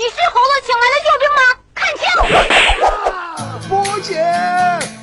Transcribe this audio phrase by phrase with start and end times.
[0.00, 1.42] 你是猴子请来的救兵吗？
[1.76, 2.08] 看清！
[3.68, 4.16] 波姐，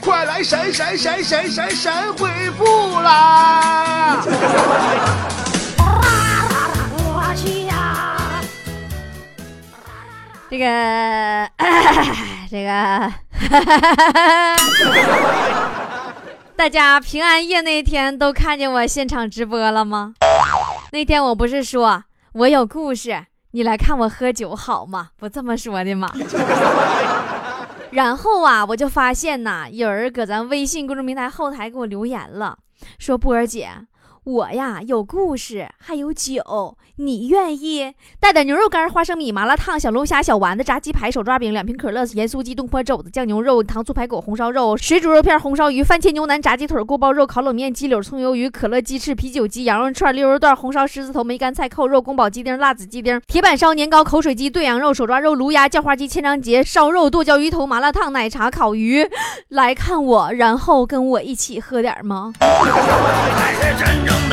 [0.02, 4.18] 快来闪闪闪闪闪闪回复啦！
[10.50, 10.66] 这个，
[12.50, 13.14] 这个，
[16.56, 20.16] 大家平安夜那天都看见我现场直播了吗？
[20.92, 23.28] 那天我不是说我有故事。
[23.58, 25.10] 你来看我喝酒好吗？
[25.18, 26.08] 不这么说的吗？
[27.90, 32.56] 然后啊，我就发现呐，有人搁咱微信公众平台后台给我留言了，
[33.00, 33.72] 说波儿姐。
[34.28, 59.08] 我呀有故事，还有酒，你愿意带点牛肉干、花生米、麻辣烫、小龙虾、小丸子、炸鸡排、手抓饼、两瓶可乐、盐酥鸡、东坡肘子、酱牛肉、糖醋排骨、红烧肉、水煮肉片、红烧鱼、番茄牛腩、炸鸡腿、锅包肉、烤冷面、鸡柳、葱油鱼、可乐鸡翅、啤酒鸡、羊肉串、溜肉段、红烧狮子头、梅干菜、扣肉、宫保鸡丁、辣子鸡丁、铁板烧、年糕、口水鸡、炖羊肉、手抓肉、卤鸭、叫花鸡、千张节、烧肉、剁椒鱼头、麻辣烫、奶茶、烤鱼，
[59.48, 62.34] 来看我，然后跟我一起喝点吗？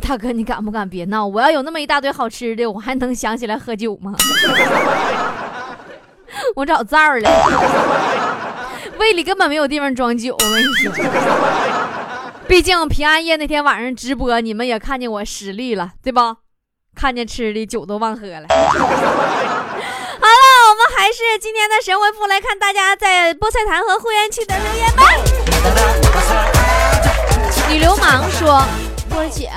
[0.00, 1.26] 大哥，你敢不敢别闹？
[1.26, 4.12] 我要有那么一大堆好吃的，我还能想起来喝酒吗？
[6.54, 7.30] 我找灶儿了，
[8.98, 10.34] 胃里根本没有地方装酒。
[10.34, 10.92] 我跟你说，
[12.46, 16.36] 毕竟平安夜那天晚上直播，你们也看见我实力了，对不？
[16.94, 18.44] 看见吃的酒都忘喝了。
[18.50, 18.64] 好了，
[20.20, 25.02] 我们还是今天的神回复，来看大家在菠菜坛和会员区的留言吧。
[27.72, 28.62] 女流氓说
[29.08, 29.50] ：“波姐，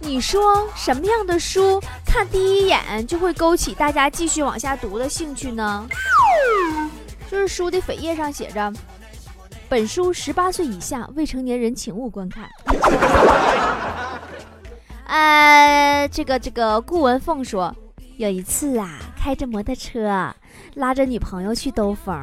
[0.00, 5.86] 你说什么样的书看第一眼就会勾起大家继续往下读的兴趣呢？
[7.30, 8.72] 就是书的扉页上写着，
[9.68, 12.50] 本书十八岁以下未成年人请勿观看。
[15.06, 17.72] 呃，这个这个顾文凤说，
[18.16, 20.34] 有一次啊，开着摩托车。”
[20.74, 22.14] 拉着女朋友去兜风，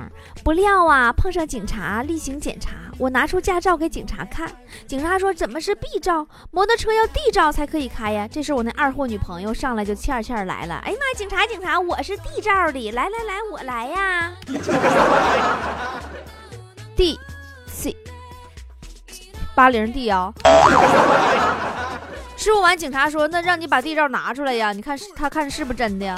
[0.44, 2.72] 不料啊碰上警察例行检查。
[2.97, 4.52] 我拿出驾照给警察看，
[4.88, 6.28] 警察说怎么是 B 照？
[6.52, 8.28] 摩托车要 D 照才可以开呀。
[8.28, 10.75] 这时我那二货女朋友上来就欠欠来了。
[10.86, 14.31] 哎呀妈，警察警察，我是 D 照的，来来来，我来呀。
[16.96, 17.19] D
[17.68, 17.96] C
[19.56, 20.34] 八零 D 啊。
[22.39, 26.16] 师傅完，警察说那让你把地照拿出来呀， 你看他看是不是真的呀？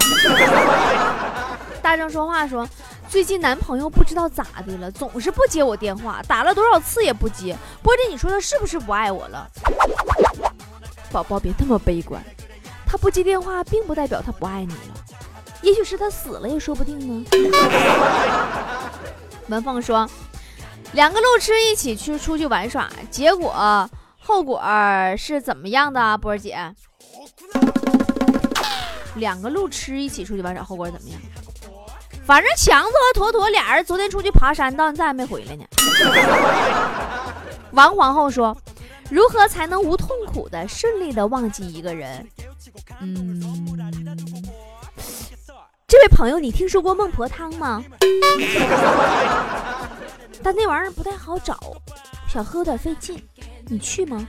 [1.81, 2.69] 大声说话说，
[3.09, 7.57] 最近男朋友不知道咋的了，总是不接我电话，打了多少次也不接。
[7.81, 9.47] 波姐，你说他是不是不爱我了？
[11.11, 12.23] 宝宝别那么悲观，
[12.85, 14.93] 他不接电话并不代表他不爱你了，
[15.63, 17.25] 也许是他死了也说不定呢。
[19.49, 20.07] 文凤说，
[20.91, 23.89] 两个路痴一起去出去玩耍，结果
[24.23, 24.61] 后果
[25.17, 26.17] 是怎么样的啊？
[26.17, 26.57] 波儿姐，
[29.15, 31.19] 两个路痴一起出去玩耍，后果怎么样？
[32.23, 35.65] 反正强子和坨坨俩人昨天出去爬山，到现在还没回来呢。
[37.71, 38.55] 王皇后说
[39.09, 42.25] ：“如何才能无痛苦的顺利的忘记一个人？”
[43.01, 43.41] 嗯，
[45.87, 47.83] 这位朋友，你听说过孟婆汤吗？
[50.43, 51.57] 但那玩意儿不太好找，
[52.27, 53.21] 想喝有点费劲，
[53.71, 54.27] 你去吗？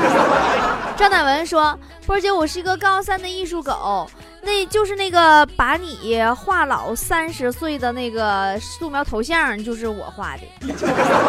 [0.96, 4.06] 张乃文说：“波姐，我是一个高三的艺术狗。”
[4.42, 10.42] 那就是那个把你画老三十岁的那个素描头像，就是我画的。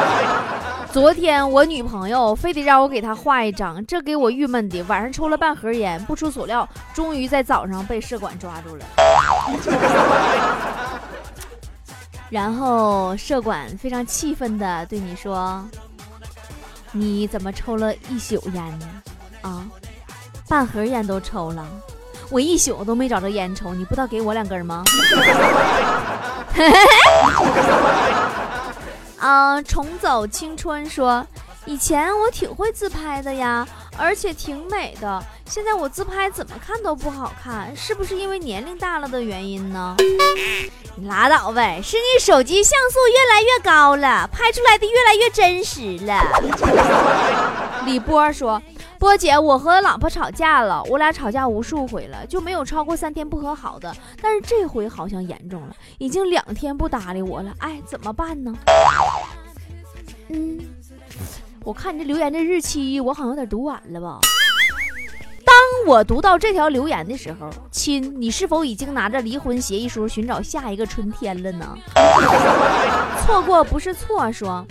[0.92, 4.82] 昨天我女朋友非得让我给她画一张，这给我郁闷的。
[4.84, 8.86] 晚上抽了半盒烟，不出所料，终于在早上被社管抓住了。
[12.30, 15.66] 然后社管非常气愤的对你说
[16.92, 18.88] ：“你怎么抽了一宿烟呢？
[19.42, 19.66] 啊，
[20.48, 21.68] 半盒烟都抽了。”
[22.30, 24.86] 我一宿都没找着烟抽，你不知道给我两根吗？
[29.20, 31.28] 啊，重走青春说，
[31.66, 35.22] 以前我挺会自拍的呀，而且挺美的。
[35.46, 39.98] 现在我自拍怎么看都不好看，是不是因为年龄大了的原因呢？
[41.02, 46.22] 你拉倒呗，是你手机像素越来越高了，拍出来的越来越真实了。
[47.86, 48.62] 李波说。
[49.00, 53.92] 波姐，我和老婆吵架了，我俩吵架无数回了，就没有超过三天不和好的。
[54.22, 57.52] 但是这回好像严重了，已经两天不搭理我了。
[57.58, 58.54] 哎，怎么办呢？
[60.30, 60.60] 嗯，
[61.64, 64.20] 我看你这留言的日期，我好像有点读晚了吧？
[65.72, 71.78] 当我读到这条留言的时候，亲，你是否已经拿着离婚协议书寻找下一个春天了呢？
[73.26, 74.66] 错过不是错，说。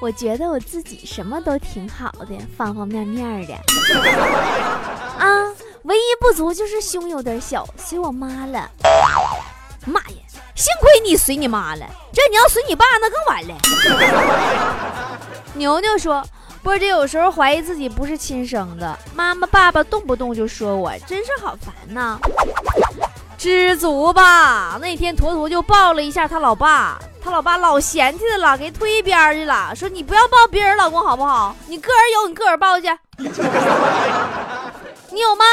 [0.00, 3.54] 我觉得我自己什么都挺好的，方方面面的。
[5.18, 5.52] 啊，
[5.82, 8.70] 唯一不足就是胸有点小，随我妈了。
[9.84, 10.22] 妈呀，
[10.54, 13.54] 幸亏你随你妈了，这你要随你爸那更完了。
[15.54, 16.24] 牛牛说。
[16.62, 22.18] 波姐有时候怀疑自己不是亲生的，妈妈爸爸动不动就说我，真是好烦呐。
[23.36, 31.54] 知足吧，那天坨坨就抱了一下他老爸，他老爸老嫌弃他了，给推一边去了，说你不要抱别人老公好不好？
[31.66, 32.86] 你个人有你个人抱去。
[35.10, 35.44] 你有吗？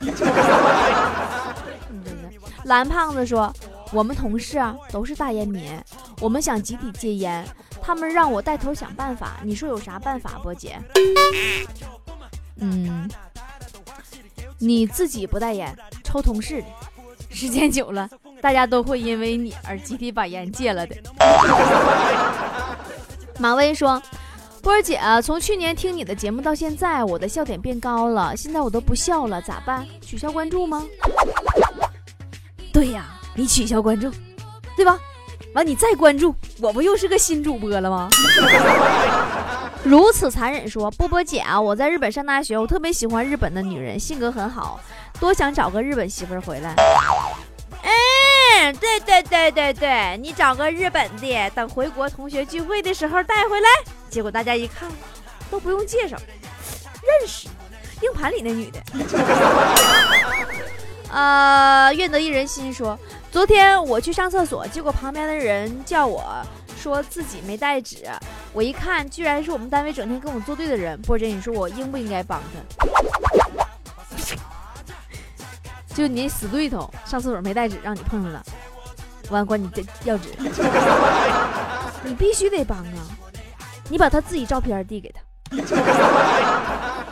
[2.64, 3.52] 蓝胖子说，
[3.92, 5.72] 我们同事啊都是大烟民，
[6.20, 7.46] 我们想集体戒烟。
[7.80, 10.76] 他们让我带头想办法，你说有啥办法，波姐？
[12.56, 13.08] 嗯，
[14.58, 15.72] 你自己不带烟，
[16.02, 16.66] 抽同事的，
[17.30, 18.08] 时间久了，
[18.40, 20.96] 大家都会因为你而集体把烟戒了的。
[23.38, 24.02] 马威说
[24.62, 29.86] ：“波儿姐，从去年听你的节目到现在，我的笑点变高了，现在我都不笑了，咋办？
[30.00, 30.84] 取消关注吗？”
[32.72, 34.10] 对呀，你取消关注，
[34.74, 34.98] 对吧？
[35.52, 38.08] 完，你再关注我，不又是个新主播了吗？
[39.84, 44.80] 如此残忍，说波波姐啊，我在日本上大学，我特别喜欢日本的女人，性格很好，
[45.20, 46.74] 多想找个日本媳妇回来。
[47.82, 53.68] 嗯，对对对对对，你找个日本的，等回国同学聚会的时候带回来。
[54.10, 54.90] 结果大家一看，
[55.50, 56.16] 都不用介绍，
[57.02, 57.48] 认识，
[58.00, 58.82] 硬盘里那女的。
[61.12, 62.98] 呃，愿得一人心说。
[63.36, 66.24] 昨天我去上厕所，结果旁边的人叫我
[66.74, 67.98] 说自己没带纸，
[68.54, 70.98] 我一看，居然是我们单位整天跟我作对的人。
[71.02, 72.86] 波姐，你说我应不应该帮他？
[75.94, 78.42] 就你死对头，上厕所没带纸，让你碰上了，
[79.28, 79.70] 完管你
[80.04, 80.30] 要纸，
[82.02, 83.04] 你必须得帮啊！
[83.90, 85.20] 你把他自己照片递给他，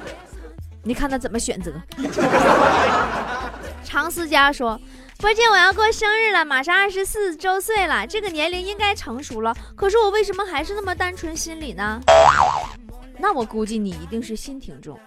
[0.82, 1.70] 你看他怎么选择。
[3.84, 4.80] 常思佳说。
[5.24, 9.56] 波姐，我要过生日了，马上二十四周岁了，这个年龄应该成熟了。
[9.74, 11.98] 可是我为什么还是那么单纯心理呢？
[13.16, 15.00] 那我估计你一定是新听众。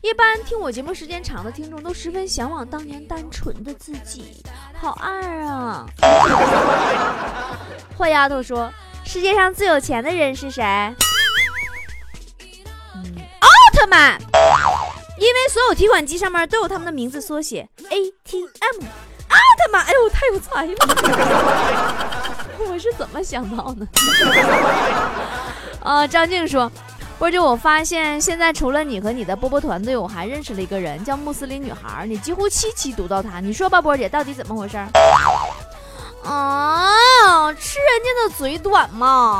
[0.00, 4.42] 一般听我节目时间长的听众都十分向往当年单纯的自己，
[4.74, 5.86] 好二啊！
[7.96, 8.68] 坏丫头说
[9.06, 10.64] ：“世界上最有钱的人是谁？”
[12.96, 14.20] 嗯，奥特曼，
[15.20, 18.88] 因为所有提款机上面都有他们的名字缩写 ATM。
[19.32, 19.80] 啊他妈！
[19.80, 20.74] 哎呦，太有才了！
[22.70, 23.86] 我是怎么想到的？
[25.82, 26.70] 啊，张静说，
[27.18, 32.06] 波姐，我发现现在除了你和你的波波团队，我还认识了一个人，叫穆斯林女孩。
[32.06, 34.76] 你几乎七期读到她，你说吧，波姐，到底怎么回事？
[36.24, 39.38] 啊，吃人家的嘴短嘛。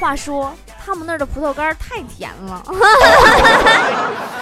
[0.00, 0.52] 话说，
[0.84, 2.62] 他们那儿的葡萄干太甜了。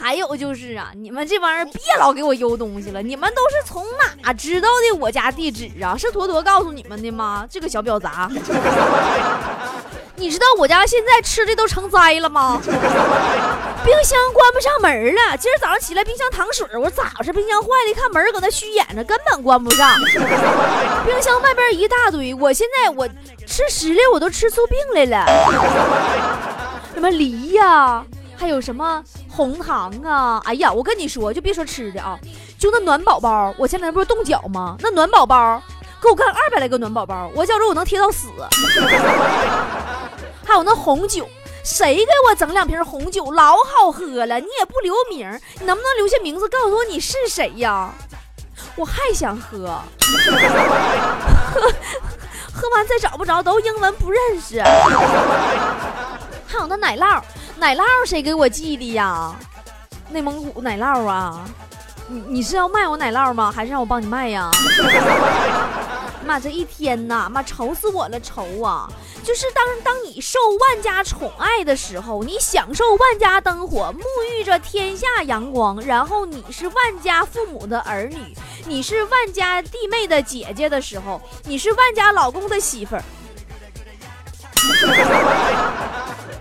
[0.00, 3.02] 还有就是啊，你们这帮人别老给我邮东西了。
[3.02, 3.84] 你们都是从
[4.22, 5.96] 哪知道的我家地址啊？
[5.96, 7.46] 是坨坨告诉你们的吗？
[7.50, 8.30] 这个小婊砸！
[10.14, 12.60] 你知道我家现在吃的都成灾了吗？
[13.84, 15.36] 冰箱关不上门了。
[15.38, 17.32] 今儿早上起来，冰箱淌水，我说咋回事？
[17.32, 19.96] 冰箱坏了，一看门搁那虚掩着，根本关不上。
[21.06, 23.08] 冰箱外边一大堆，我现在我
[23.46, 25.26] 吃石榴我都吃出病来了。
[26.94, 28.04] 什么梨呀？
[28.38, 30.40] 还有什么红糖啊？
[30.44, 32.16] 哎呀，我跟你说，就别说吃的啊，
[32.56, 34.76] 就那暖宝宝，我前两天不是冻脚吗？
[34.78, 35.60] 那暖宝宝
[36.00, 38.28] 给我干二百来个暖宝宝，我觉着我能贴到死。
[40.46, 41.28] 还有那红酒，
[41.64, 43.32] 谁给我整两瓶红酒？
[43.32, 45.28] 老好喝了，你也不留名，
[45.58, 47.92] 你能不能留下名字，告诉我你是谁呀？
[48.76, 49.80] 我还想喝，
[51.52, 51.60] 喝
[52.54, 54.62] 喝完再找不着，都英文不认识。
[56.46, 57.20] 还有那奶酪。
[57.58, 59.34] 奶酪谁给我寄的呀？
[60.10, 61.44] 内蒙古奶酪啊！
[62.06, 63.52] 你你是要卖我奶酪吗？
[63.54, 64.50] 还是让我帮你卖呀？
[66.24, 68.88] 妈，这一天呐，妈愁死我了，愁啊！
[69.24, 78.34] 就是当当你受万家宠爱的时候，你享受万家灯火，沐浴着天下阳光，然后你是万家父母的儿女，
[78.66, 83.02] 你是万家弟妹的姐姐的时候，你是万家老公的媳妇儿。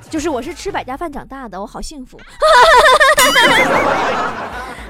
[0.10, 2.20] 就是我是吃百家饭长大的，我好幸福。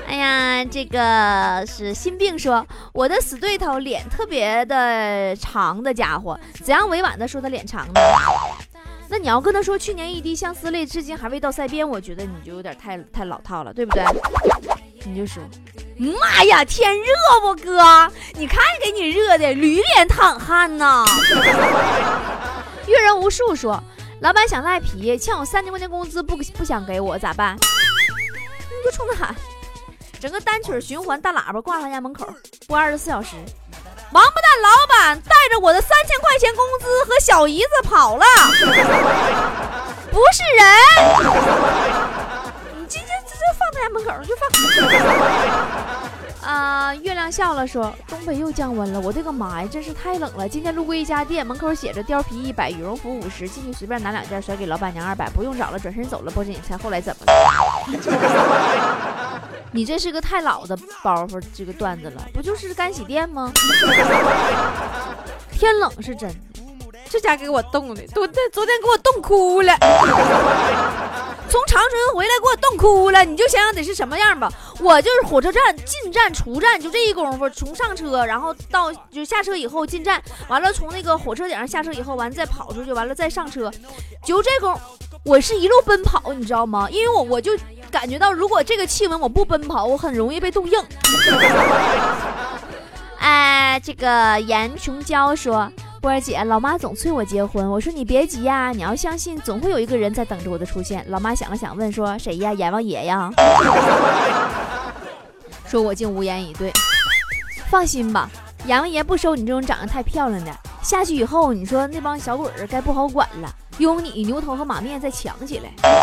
[0.07, 8.00] 哎呀，这个是心病说我的死对头脸特别的长的家伙，怎样委婉的说他脸长呢？
[9.09, 14.03] 那你要跟他说去年一滴相思泪，至今还未到腮边，我觉得你就有点太太老套了，对不对？
[15.05, 15.43] 你就说，
[15.97, 17.05] 妈呀，天热
[17.41, 18.09] 不哥？
[18.33, 21.05] 你看给你热的，驴脸淌汗呐。
[22.88, 23.81] 阅人无数说。
[24.19, 27.55] 老板想赖皮，欠我三千块钱工资不不想给我咋办？
[27.55, 27.62] 你
[28.83, 29.36] 就冲他喊，
[30.19, 32.27] 整个单曲循环大喇叭挂他家门口，
[32.67, 33.36] 播二十四小时。
[34.12, 38.25] 王八蛋老板带着我的三千块钱工资和小姨子跑了，
[40.09, 40.65] 不是人！
[42.75, 44.50] 你今天这就放他家门口就放。
[46.47, 46.95] 啊！
[47.03, 50.47] 月亮笑了，说：“东北又降温了，我的个妈呀，真是太冷了！
[50.47, 56.31] 今天路过一家店，门口写着貂皮一百，羽绒服五十，进去随便拿两件，甩给老板娘二百，不用找了，转身走了。
[56.31, 57.33] 波姐，你猜后来怎么了？
[59.73, 63.51] 你这是个太老的包袱，这个段子了，不就是干洗店吗？
[65.51, 66.35] 天冷是真的，
[67.09, 69.73] 这家给我冻的，昨天昨天给我冻哭了。”
[71.49, 74.51] 从长春回来给我冻哭了，你就想想得是什么样吧。
[74.79, 83.71] 我就是火车站进站出站就这一功夫，从上车然后到就下车以后进站，完了从那个火车顶上下车以后，完再跑出去，完了再上车，
[84.23, 84.77] 就这功，
[85.23, 86.87] 我是一路奔跑，你知道吗？
[86.91, 87.57] 因为我我就
[87.89, 90.79] 感觉到，如果这个气温我不奔跑，我很容易被冻硬。
[93.19, 95.71] 哎，这个严琼娇说。
[96.01, 101.03] 波儿姐，老妈总催我结婚，我说你别急呀，你要相信，总会有一个人在等着我的出现。
[101.09, 102.53] 老妈想了想，问说谁呀？
[102.53, 103.29] 阎王爷呀？
[105.67, 106.71] 说我竟无言以对。
[107.69, 108.29] 放心吧，
[108.65, 110.51] 阎王爷不收你这种长得太漂亮的。
[110.81, 115.69] 下去以后，你说那帮小鬼儿该不好管了，用你牛头和马面再抢起来。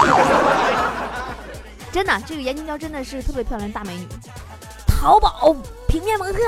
[1.91, 4.07] 真的，这个闫金娇真的是特别漂亮大美女，
[4.87, 5.55] 淘宝
[5.87, 6.39] 平面模特，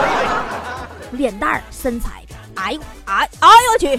[1.12, 2.22] 脸蛋儿身材。
[2.62, 3.98] 哎呦哎哎呦我去！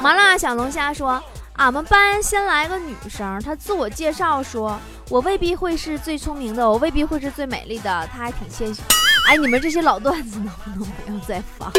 [0.00, 1.22] 麻辣小龙虾说
[1.56, 4.78] ：“俺们班先来个女生，她自我介绍说，
[5.10, 8.80] 我未必会是最聪明的，我未必会是最美丽的，她还挺谦虚。
[9.28, 11.70] 哎，你们这些老段子能不能不要再发？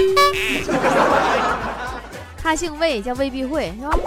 [2.42, 3.98] 她姓魏，叫魏必会，是吧？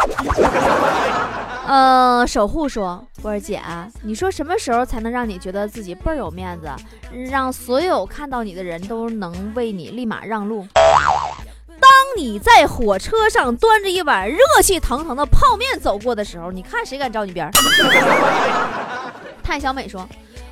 [1.67, 3.61] 呃，守护说，波儿姐，
[4.03, 6.71] 你说什么时候才能让你觉得自己倍儿有面子，
[7.31, 10.67] 让所有看到你的人都能为你立马让路？
[12.19, 17.53] 当你在火车上端着一碗热气腾腾的泡面走过的时候，你看谁敢照你边儿？
[19.41, 20.05] 太小美说：“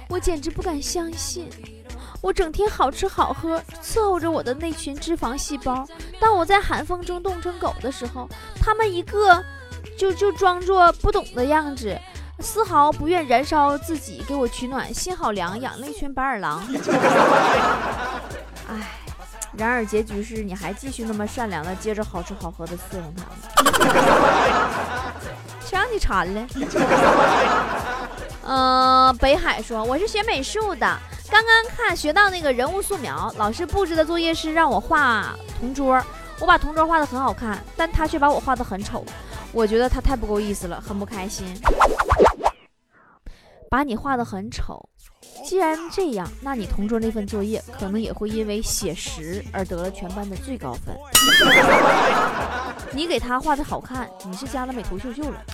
[0.09, 1.51] 我简直不敢相信，
[2.21, 5.85] 我整天好吃好喝伺候着我的那群脂肪细胞，
[6.21, 8.29] 当我在寒风中冻成狗的时候，
[8.61, 9.43] 他们一个
[9.99, 11.99] 就就装作不懂的样子，
[12.39, 16.63] 丝毫不愿燃烧自己给我取暖，心好凉，养了一群白眼狼。
[18.71, 18.89] 哎。”
[19.57, 23.25] 然而结局是，你还继续那么善良的接着好吃好喝的伺候他
[23.73, 23.73] 们，
[25.65, 26.47] 谁让你馋了？
[28.45, 30.99] 嗯， 北海说我是学美术的，
[31.31, 36.01] 刚刚看学到那个人物素描，老师布置的作业是让我画同桌，
[36.39, 39.05] 我把同桌画的很好看，但他却把我画的很丑，
[39.53, 41.47] 我觉得他太不够意思了，很不开心。
[43.77, 44.83] 把你画的很丑。
[45.45, 50.97] 既然这样，那你同桌那份作业可能也会因为写实而得了全班的最高分。
[52.91, 55.45] 你给他画的好看，你是加了美图秀秀了。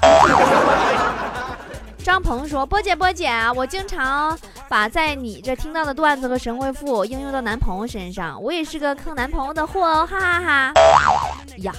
[1.99, 4.39] 张鹏说：“波姐，波姐，我经常
[4.69, 10.73] 把在你这听到的段子和神回复应用到男朋友身上，我也是个坑男朋友的货哦，哈哈哈。”
[11.59, 11.75] 呀，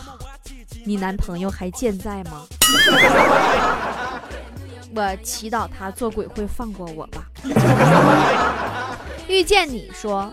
[0.86, 2.42] 你男朋友还健在吗？
[4.96, 7.26] 我祈祷他做鬼会放过我吧。
[9.28, 10.32] 遇见你说，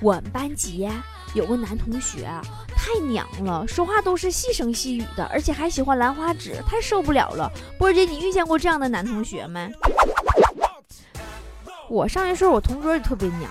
[0.00, 0.88] 我们班级
[1.34, 2.30] 有个男同学
[2.74, 7.50] 太娘了，说话都是细声细语的，而且还喜欢兰花指，太受不了了。
[7.78, 9.70] 波儿姐，你遇见过这样的男同学没？
[11.90, 13.50] 我上学时候，我同桌也特别娘。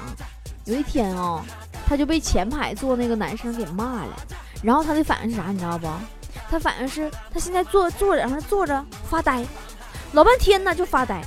[0.65, 1.41] 有一天哦，
[1.85, 4.15] 他就被前排坐那个男生给骂了，
[4.63, 5.51] 然后他的反应是啥？
[5.51, 5.87] 你知道不？
[6.49, 9.45] 他反应是他现在坐坐着，然后坐着发呆。
[10.13, 11.21] 老半天呢，就发呆，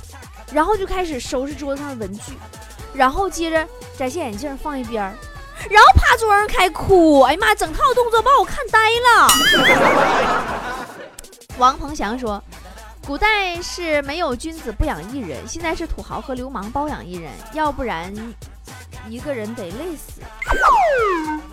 [0.51, 2.33] 然后就开始收拾桌子上的文具，
[2.93, 5.13] 然后接着摘下眼镜放一边儿，
[5.69, 7.21] 然后趴桌上开哭。
[7.21, 9.29] 哎呀妈，整套动作把我看呆了。
[11.57, 12.43] 王鹏翔说，
[13.05, 18.11] 古代是没有君子不养艺人，现在是土豪和流氓包养艺人，要不然
[19.07, 20.21] 一个人得累死。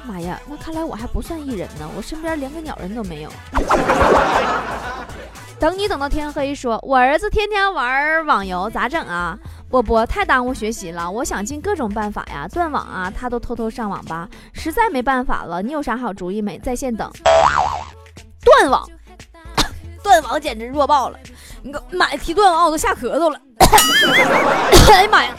[0.04, 3.30] 妈呀，那看来我还不算艺人呢，我身边连个鸟人都没有。
[5.58, 9.36] 等你等到天黑，说我儿子天天玩网游，咋整啊？
[9.68, 15.60] 波波太耽误学习了，我想尽各种办法呀，断网啊，他都偷偷上网吧，实在没办法了。
[15.60, 16.56] 你有啥好主意没？
[16.60, 17.10] 在线等。
[18.44, 18.88] 断网，
[20.02, 21.18] 断网简直弱爆了！
[21.62, 23.40] 你个妈提断网我都吓咳嗽了。
[24.92, 25.34] 哎呀妈呀！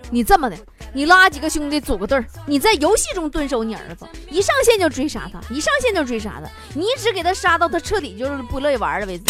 [0.10, 0.56] 你这么的。
[0.96, 9.24] 你拉几个兄弟组个队儿，你在游戏中蹲守你儿子，一上线就追杀他，一上线就追杀他，你一直给他杀到他彻底就是不乐意玩了为止。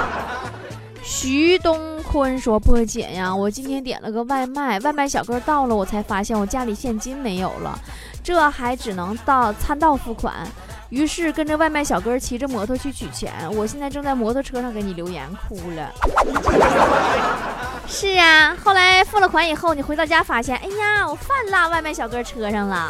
[1.02, 7.80] 徐东坤说：“波姐呀，我今天点了个外卖，外卖小哥到了，我才发现我家里现金没有了，
[8.22, 10.46] 这还只能到餐到付款。
[10.90, 13.32] 于是跟着外卖小哥骑着摩托去取钱。
[13.54, 15.90] 我现在正在摩托车上给你留言，哭了。
[17.90, 22.88] 是啊，后来付了款以后，你回到家发现，哎呀，我饭落外卖小哥车上了。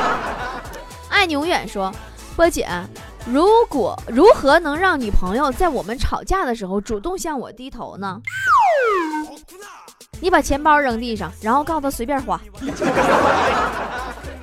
[1.10, 1.92] 爱你永远说，
[2.34, 2.66] 波姐。”
[3.26, 8.18] 如果如何能让女朋友在我们吵架的时候主动向我低头呢？
[10.20, 12.40] 你把钱包扔地上，然后告诉她随便花。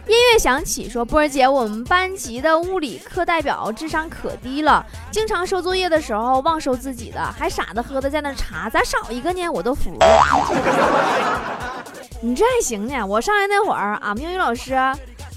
[0.08, 9.50] 音乐响起，说波儿姐，我们班级的物理课代表智商可低了，经常收作业的时候忘收自己的，还傻的呵的在那查，咋少一个呢？
[9.50, 10.06] 我都服了。
[12.22, 14.76] 你这还行呢，我上来那会儿，俺们英语老师。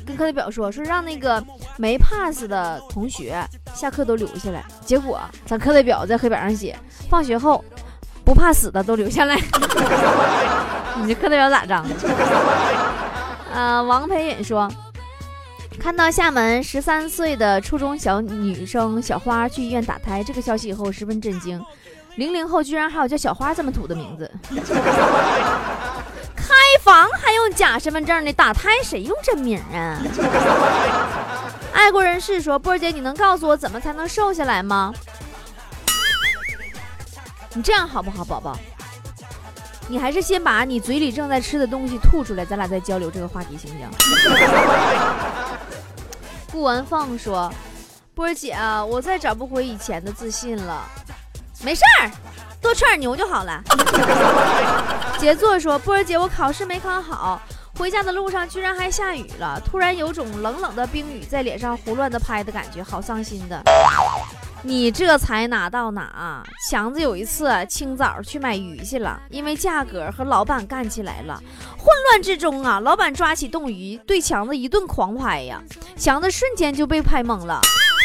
[0.06, 1.44] 跟课代表说说让那个
[1.76, 6.74] 没 pass 的同学下课都留下来，结果咱课代表在黑板上写
[7.08, 7.62] 放学后
[8.24, 9.36] 不怕死的都留下来。
[10.96, 11.84] 你这课代表咋张？
[13.52, 14.70] 呃，王培允说，
[15.78, 21.60] 看到厦门十三岁的初中小女生小花去医院打胎这个消息以后，十分震惊。
[22.16, 24.30] 零零后居然还有叫小花这么土的名字。
[26.36, 28.32] 开房还用假身份证呢？
[28.32, 30.02] 打胎谁用真名啊？
[31.72, 34.92] 爱国人士说：“波姐，你能告诉我怎么才能瘦下来吗？”
[37.54, 38.58] 你这样好不好，宝宝？
[39.90, 43.88] 你还是先把你嘴里正在吃的东西吐出来，咱俩再交流这个话题，行不行？
[46.52, 47.52] 顾文凤说
[48.14, 48.56] ：“波儿姐，
[48.88, 50.84] 我再找不回以前的自信了。”
[51.64, 52.08] 没事儿。
[52.62, 53.60] 多吃点牛就好了。
[55.18, 57.42] 杰作说：“波儿姐，我考试没考好，
[57.76, 63.60] 回家的路上居然还下雨了，突然有种冷冷的冰雨在脸上胡乱的拍的感觉，好伤心的。”
[64.62, 66.42] 你这才哪到哪？
[66.68, 71.42] 强子有一次清早去买鱼去了，因为价格和老板干起来了，
[71.78, 75.62] 混乱之中啊，老板抓起冻鱼对强子一顿狂拍呀，
[75.96, 77.60] 强子瞬间就被拍懵了。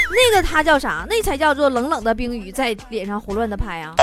[0.10, 1.06] 那个他叫啥？
[1.10, 3.94] 那才叫做冷冷的冰雨在脸上胡乱的拍啊！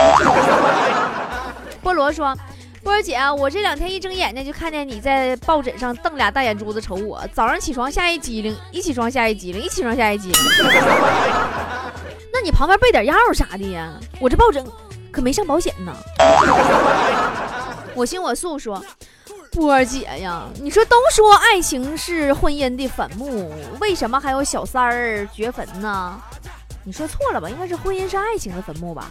[1.82, 2.36] 菠萝说
[2.82, 7.24] ：“波儿姐，我这两天一睁眼睛就看见你在抱枕上瞪俩大眼珠子瞅我。
[7.32, 10.36] 早上起床吓一激灵，一起床吓一激灵，一起床吓一激灵。
[12.42, 13.92] 你旁边备点药啥的呀？
[14.20, 14.66] 我这抱枕
[15.10, 15.96] 可没上保险呢。”
[17.94, 18.84] 我行我素说。
[19.52, 26.18] 波儿姐呀，你说都说爱情是婚姻的坟墓，为什么还有小三儿掘坟呢？
[26.84, 27.50] 你说错了吧？
[27.50, 29.10] 应该是婚姻是爱情的坟墓吧？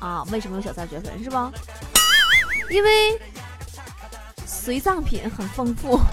[0.00, 1.52] 啊，为什么有小三掘坟是吧？
[2.70, 3.20] 因为
[4.46, 6.00] 随葬品很丰富。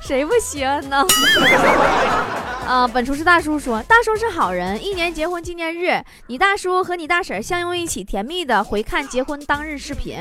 [0.00, 1.04] 谁不稀罕呢？
[2.66, 4.82] 啊，本厨师大叔说，大叔是好人。
[4.84, 10.16] 一年结婚纪念日，你大叔和你大婶相拥一起，甜蜜的回看结婚当日视频，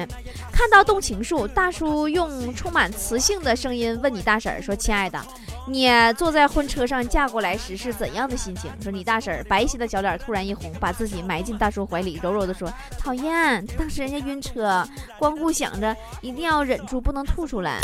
[0.51, 5.19] 看到动情术，大叔用充满磁性的声音问你大婶说：“亲爱的，
[5.67, 17.79] 你坐在婚车上嫁过来时是怎样的心情？”说你大婶白皙的小脸突然一红，把自己埋进大叔怀里，柔柔的说：“讨厌，当时人家晕车，光顾想着一定要忍住，不能吐出来。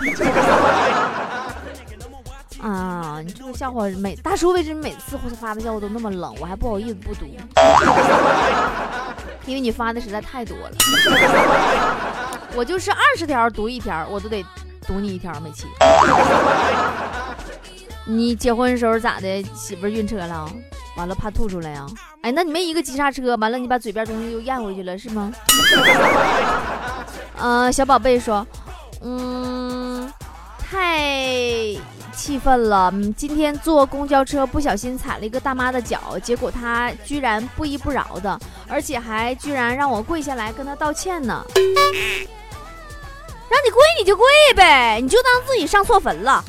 [2.62, 6.34] ”啊，你这个笑话每大叔为什么每次发的笑话都那么冷？
[6.40, 7.24] 我还不好意思不读，
[9.46, 10.70] 因为你发的实在太多了。
[12.54, 14.44] 我就是二十条读一条，我都得
[14.86, 15.66] 读你一条，每期。
[18.04, 19.42] 你结婚的时候咋的？
[19.54, 20.50] 媳妇晕车了，
[20.96, 21.86] 完了怕吐出来呀？
[22.22, 25.32] 哎，那你没一个急刹车，完了你把嘴边东西又咽回去了是吗？
[27.38, 28.46] 嗯， 小宝贝说，
[29.00, 30.12] 嗯，
[30.58, 31.74] 太。
[32.20, 41.42] 气愤了，今天坐公交车不小心踩了一个大妈的脚，结果她居然不依不饶的，而且还居然让我跪下来跟她道歉呢。
[43.48, 46.44] 让你跪你就跪呗，你就当自己上错坟了。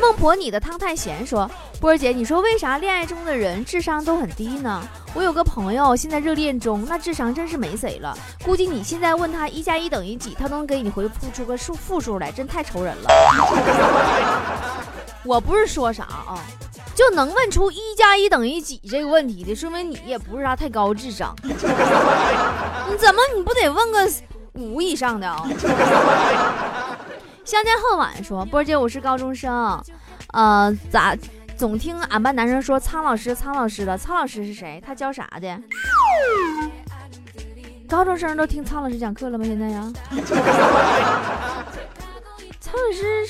[0.00, 1.48] 孟婆，你的汤太咸说。
[1.80, 4.82] 波儿姐，你说为啥恋爱中的人智商都很低呢？
[5.14, 8.16] 我有个朋友现在热恋中，那智商真是没谁了。
[8.44, 13.08] 估计你现在问他一加一等于几，他能给你回复出个数负数来，真太愁人了。
[15.24, 16.38] 我不是说啥啊，
[16.94, 21.34] 就能问出一加一等于几这个问题的，说明你也不是啥太高智商。
[21.42, 24.06] 你怎么你不得问个
[24.52, 25.48] 五以上的啊？
[27.50, 29.82] 相见恨晚说，波儿姐，我是高中生，
[30.28, 31.16] 呃，咋？
[31.56, 34.80] 总听俺班男生说苍老师，苍老师的苍老师是谁？
[34.86, 35.60] 他教啥的？
[37.88, 39.44] 高中生都听苍老师讲课了吗？
[39.44, 39.92] 现在呀？
[42.60, 43.26] 苍老师，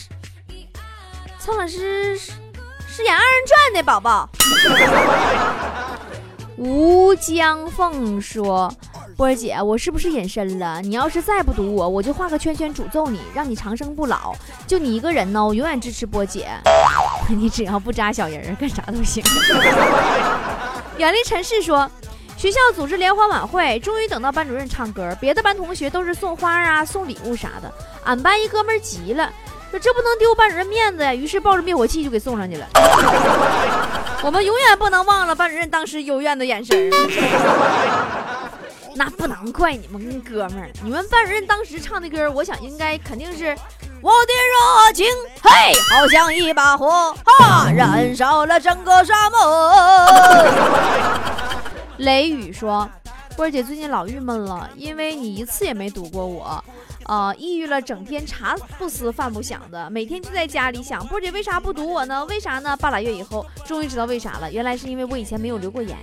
[1.38, 4.28] 苍老师是演二人转的宝宝。
[6.58, 8.70] 吴江凤说
[9.20, 10.80] ：“波姐，我是不是隐身了？
[10.80, 14.34] 你要是再不堵我，我就画个圈圈诅咒你，让你长生不老。
[14.66, 16.48] 就你一个人呢，我永远支持波姐。
[17.28, 19.22] 你只要不扎小人儿，干啥都行。”
[20.96, 21.86] 远离尘世说
[22.38, 27.70] ：“学校组织联欢晚会，终于等到班主任唱歌，别的班同学都是送花啊、送礼物啥的，
[28.04, 29.30] 俺班一哥们儿急了。”
[29.70, 32.66] 说这不能丢班主任面子呀，于是抱着灭火器就给送上去了。
[34.24, 36.90] 我们永远不能忘了班主任当时幽怨的眼神。
[38.94, 43.56] 那不能怪你们哥们儿，你们班主任当时唱的歌，我想应该肯定是
[44.02, 45.06] 我的热情，
[45.42, 45.50] 嘿，
[45.90, 49.38] 好像一把火，哈，燃烧了整个沙漠。
[51.98, 52.88] 雷雨说
[53.36, 56.62] ：“波儿姐最近老郁闷了，因为你一次也没堵过我。”
[57.04, 62.24] 啊，抑郁了，整天茶不思饭不想的，每天就在家里想，波姐为啥不堵我呢？
[62.26, 62.76] 为啥呢？
[62.76, 65.96] 半拉月以后，终于知道为啥了，原来是因为我以前没有留过言。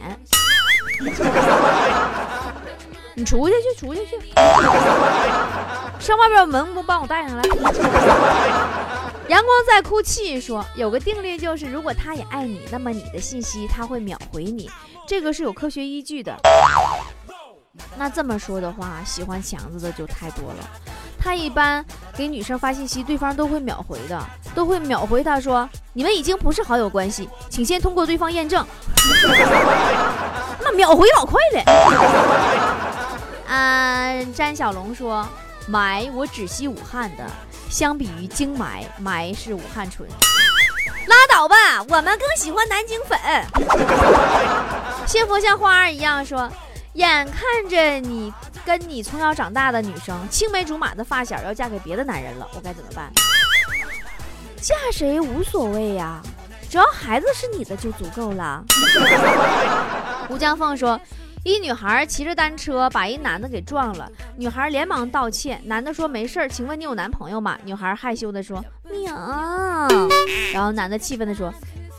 [3.18, 4.20] 你出去去，出去去，
[6.00, 7.42] 上外边门不帮我带上来。
[9.28, 14.70] 阳光在哭泣说，有个定律就是，如果他也爱你，那么你的信息他会秒回你，
[15.08, 16.32] 这个是有科学依据的。
[17.98, 20.70] 那这么说的话，喜欢强子的就太多了。
[21.20, 21.84] 他一般
[22.16, 25.24] 给女生发信息，对方都会秒回的，都会秒回。
[25.24, 28.64] 他说：“你们已经不是好友关系，请先通过对方验证。
[30.62, 31.64] ”那秒回老快了。
[33.48, 35.28] 嗯，詹小龙说
[35.72, 37.26] ：“霾我只吸武汉的，
[37.70, 40.08] 相比于京霾，霾是武汉纯。
[41.08, 43.18] ”拉倒吧，我们更喜欢南京粉。
[45.08, 46.52] 幸福像花儿一样说。
[46.94, 48.34] 眼看着你
[48.66, 53.12] 跟你从小长大的女生青梅竹马的发小要嫁给别的男人了，我该怎么办？
[54.60, 56.20] 嫁谁无所谓呀，
[56.68, 58.64] 只要孩子是你的就足够了。
[60.28, 61.00] 吴江凤说，
[61.44, 67.58] 一女孩骑着单车把一男的给撞了，女孩连忙道歉，男的说没事儿，请问你有男朋友吗？
[67.64, 69.16] 女孩害羞的说没有，
[70.54, 71.54] 然后男的气愤的说。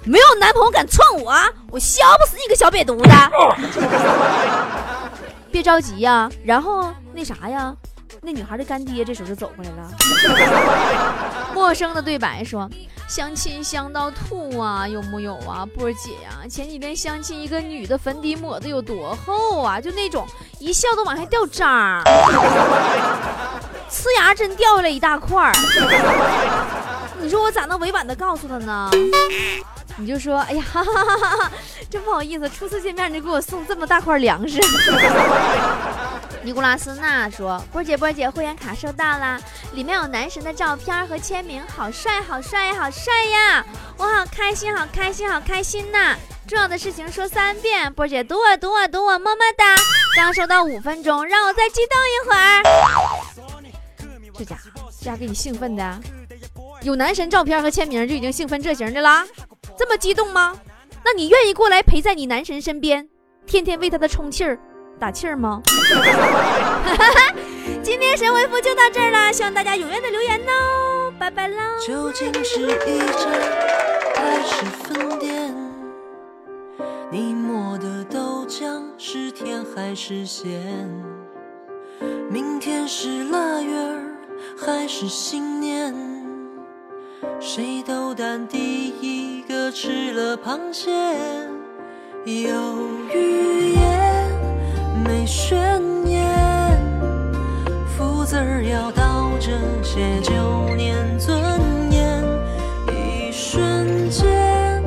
[0.04, 1.34] 没有男朋友敢撞我，
[1.70, 3.80] 我削不死你个小瘪犊子！
[5.50, 7.74] 别着急呀，然后那啥呀，
[8.22, 9.90] 那女孩的干爹这时候就走过来了。
[11.52, 12.70] 陌生的对白说
[13.08, 15.66] ：“相亲相到吐啊，有木有啊？
[15.74, 19.80] 波儿姐呀，前几天相亲一个女的，粉底抹的有多厚啊？
[19.80, 20.26] 就那种
[20.58, 22.02] 一笑都往下掉渣儿，
[23.90, 25.52] 呲牙真掉下来一大块儿。
[27.20, 28.90] 你说我咋能委婉的告诉他呢？”
[30.00, 31.50] 你就说，哎呀，哈哈哈哈
[31.90, 34.60] 真不好意思，初次见面你就给我送这么大块粮食。
[36.48, 39.38] 尼古拉斯娜说：“波姐，波姐，会员卡收到啦，
[39.74, 43.66] 里面有男神的照片和签名，好帅，好帅，好帅呀！
[43.98, 46.16] 我好开心，好开心，好开心呐！
[46.46, 49.76] 重要的事情说三遍，波姐，读我，读我，读我，么么哒！
[50.16, 52.62] 刚收到五分钟，让我再激动一会儿。
[54.38, 56.00] 这家伙，这家给你兴奋的，
[56.80, 59.26] 有男神照片和签名就已经兴奋这型的啦。”
[59.76, 60.58] 这么激动吗？
[61.04, 63.06] 那你愿意过来陪在你男神身边，
[63.46, 64.58] 天天为他的充气儿
[64.98, 65.62] 打气儿吗？
[67.82, 71.56] 今天神回复就到这儿了，希望大家踊跃的留言哦，拜拜喽。
[71.86, 73.28] 究竟是一针
[74.16, 75.54] 还是粉点？
[77.10, 80.50] 你磨的豆浆是甜还是咸？
[82.28, 84.16] 明天是腊月儿
[84.56, 85.94] 还是新年？
[87.40, 89.28] 谁斗胆第一。
[89.48, 90.90] 个吃了螃蟹，
[92.26, 92.52] 有
[93.14, 93.97] 预言
[95.08, 96.78] 没宣言，
[97.96, 99.50] 福字儿要倒着
[99.82, 101.40] 写，九年尊
[101.90, 102.22] 严，
[102.92, 104.84] 一瞬间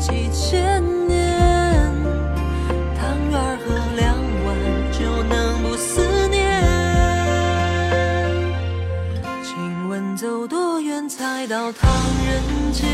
[0.00, 1.38] 几千年，
[2.96, 4.56] 汤圆儿喝两碗
[4.90, 6.64] 就能不思念。
[9.44, 11.90] 请问走多远才到唐
[12.26, 12.86] 人街？